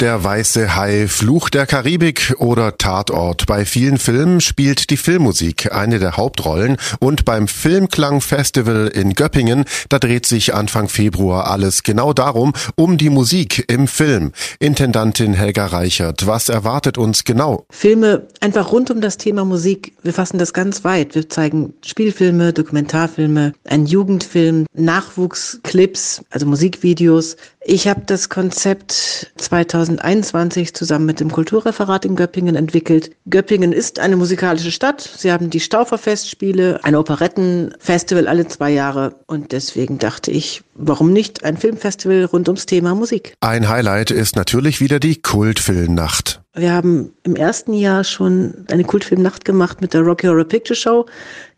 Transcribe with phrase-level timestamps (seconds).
[0.00, 3.46] Der weiße Hai, Fluch der Karibik oder Tatort.
[3.46, 9.64] Bei vielen Filmen spielt die Filmmusik eine der Hauptrollen und beim Filmklang Festival in Göppingen,
[9.88, 14.30] da dreht sich Anfang Februar alles genau darum, um die Musik im Film.
[14.60, 17.66] Intendantin Helga Reichert, was erwartet uns genau?
[17.70, 19.94] Filme einfach rund um das Thema Musik.
[20.04, 21.16] Wir fassen das ganz weit.
[21.16, 27.36] Wir zeigen Spielfilme, Dokumentarfilme, einen Jugendfilm, Nachwuchsclips, also Musikvideos.
[27.64, 33.10] Ich habe das Konzept 2000 2021 zusammen mit dem Kulturreferat in Göppingen entwickelt.
[33.30, 35.00] Göppingen ist eine musikalische Stadt.
[35.00, 39.16] Sie haben die Stauferfestspiele, ein Operettenfestival alle zwei Jahre.
[39.26, 43.34] Und deswegen dachte ich, warum nicht ein Filmfestival rund ums Thema Musik?
[43.40, 46.40] Ein Highlight ist natürlich wieder die Kultfilmnacht.
[46.54, 51.06] Wir haben im ersten Jahr schon eine Kultfilmnacht gemacht mit der Rocky Horror Picture Show.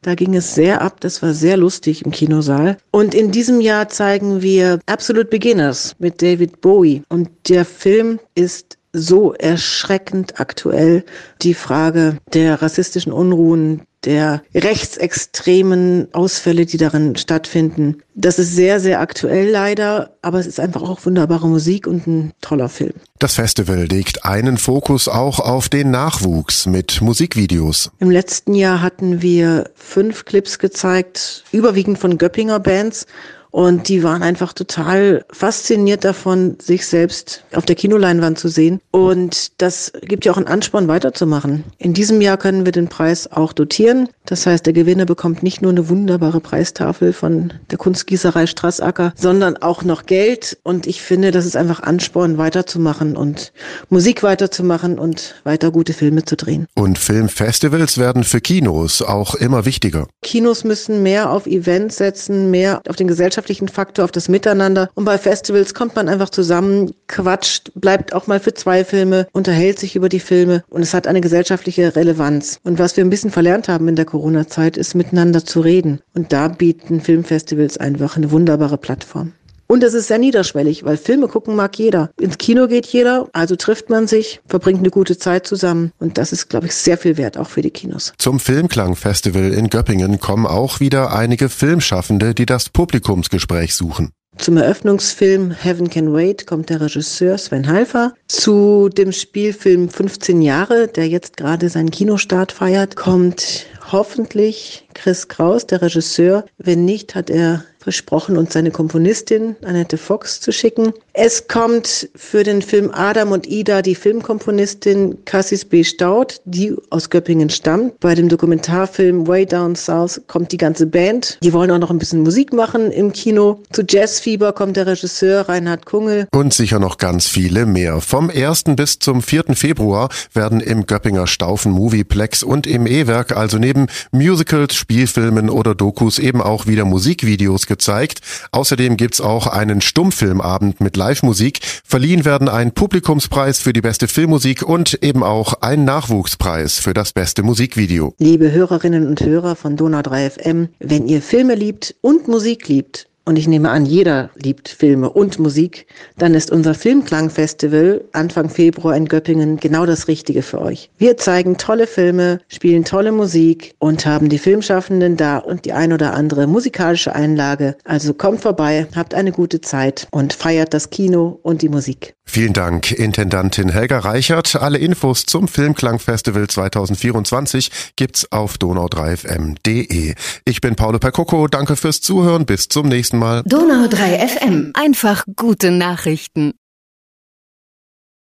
[0.02, 2.77] Da ging es sehr ab, das war sehr lustig im Kinosaal.
[2.91, 7.02] Und in diesem Jahr zeigen wir Absolute Beginners mit David Bowie.
[7.09, 11.05] Und der Film ist so erschreckend aktuell.
[11.42, 18.03] Die Frage der rassistischen Unruhen, der rechtsextremen Ausfälle, die darin stattfinden.
[18.15, 22.33] Das ist sehr, sehr aktuell leider, aber es ist einfach auch wunderbare Musik und ein
[22.41, 22.95] toller Film.
[23.19, 27.91] Das Festival legt einen Fokus auch auf den Nachwuchs mit Musikvideos.
[27.98, 33.07] Im letzten Jahr hatten wir fünf Clips gezeigt, überwiegend von Göppinger Bands
[33.51, 38.81] und die waren einfach total fasziniert davon, sich selbst auf der Kinoleinwand zu sehen.
[38.91, 41.65] Und das gibt ja auch einen Ansporn, weiterzumachen.
[41.79, 44.09] In diesem Jahr können wir den Preis auch dotieren.
[44.27, 49.57] Das heißt, der Gewinner bekommt nicht nur eine wunderbare Preistafel von der Kunstgießerei Strassacker, sondern
[49.57, 50.59] auch noch Geld.
[50.62, 53.53] Und ich finde, das ist einfach Ansporn, weiterzumachen und
[53.89, 56.67] Musik weiterzumachen und weiter gute Filme zu drehen.
[56.75, 60.07] Und Filmfestivals werden für Kinos auch immer wichtiger.
[60.23, 64.91] Kinos müssen mehr auf Events setzen, mehr auf den Gesellschaftsverkehr gesellschaftlichen Faktor, auf das Miteinander.
[64.94, 69.78] Und bei Festivals kommt man einfach zusammen, quatscht, bleibt auch mal für zwei Filme, unterhält
[69.78, 72.61] sich über die Filme und es hat eine gesellschaftliche Relevanz.
[72.64, 76.00] Und was wir ein bisschen verlernt haben in der Corona-Zeit, ist miteinander zu reden.
[76.14, 79.33] Und da bieten Filmfestivals einfach eine wunderbare Plattform.
[79.70, 82.11] Und es ist sehr niederschwellig, weil Filme gucken mag jeder.
[82.20, 85.92] Ins Kino geht jeder, also trifft man sich, verbringt eine gute Zeit zusammen.
[86.01, 88.13] Und das ist, glaube ich, sehr viel wert, auch für die Kinos.
[88.19, 94.11] Zum Filmklang-Festival in Göppingen kommen auch wieder einige Filmschaffende, die das Publikumsgespräch suchen.
[94.39, 98.14] Zum Eröffnungsfilm Heaven Can Wait kommt der Regisseur Sven Halfer.
[98.27, 105.69] Zu dem Spielfilm 15 Jahre, der jetzt gerade seinen Kinostart feiert, kommt hoffentlich Chris Kraus,
[105.69, 106.45] der Regisseur.
[106.59, 110.92] Wenn nicht, hat er versprochen, uns seine Komponistin Annette Fox zu schicken.
[111.13, 115.83] Es kommt für den Film Adam und Ida die Filmkomponistin Cassis B.
[115.83, 117.98] Staud, die aus Göppingen stammt.
[118.01, 121.39] Bei dem Dokumentarfilm Way Down South kommt die ganze Band.
[121.42, 123.63] Die wollen auch noch ein bisschen Musik machen im Kino.
[123.73, 126.29] Zu Jazzfieber kommt der Regisseur Reinhard Kungel.
[126.33, 128.00] Und sicher noch ganz viele mehr.
[128.00, 128.64] Vom 1.
[128.76, 129.55] bis zum 4.
[129.55, 136.19] Februar werden im Göppinger Staufen Movieplex und im E-Werk also neben Musicals, Spielfilmen oder Dokus
[136.19, 138.20] eben auch wieder Musikvideos gezeigt.
[138.50, 141.61] Außerdem gibt's auch einen Stummfilmabend mit Live-Musik.
[141.85, 147.12] Verliehen werden ein Publikumspreis für die beste Filmmusik und eben auch ein Nachwuchspreis für das
[147.12, 148.14] beste Musikvideo.
[148.19, 153.10] Liebe Hörerinnen und Hörer von Donau 3 FM, wenn ihr Filme liebt und Musik liebt,
[153.31, 155.87] und ich nehme an, jeder liebt Filme und Musik,
[156.19, 160.91] dann ist unser Filmklangfestival Anfang Februar in Göppingen genau das Richtige für euch.
[160.99, 165.93] Wir zeigen tolle Filme, spielen tolle Musik und haben die Filmschaffenden da und die ein
[165.93, 167.76] oder andere musikalische Einlage.
[167.85, 172.14] Also kommt vorbei, habt eine gute Zeit und feiert das Kino und die Musik.
[172.32, 174.55] Vielen Dank, Intendantin Helga Reichert.
[174.55, 180.14] Alle Infos zum Filmklangfestival 2024 gibt's auf donau3fm.de.
[180.44, 181.49] Ich bin Paolo Percoco.
[181.49, 182.47] Danke fürs Zuhören.
[182.47, 183.43] Bis zum nächsten Mal.
[183.44, 184.70] Donau 3 FM.
[184.75, 186.55] Einfach gute Nachrichten.